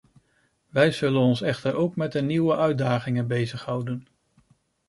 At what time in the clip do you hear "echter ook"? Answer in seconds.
1.41-1.95